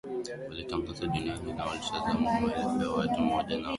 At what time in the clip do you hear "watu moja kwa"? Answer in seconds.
2.91-3.57